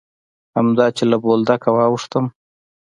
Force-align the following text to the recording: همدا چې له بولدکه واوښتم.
همدا 0.57 0.85
چې 0.97 1.03
له 1.11 1.17
بولدکه 1.23 1.69
واوښتم. 1.73 2.25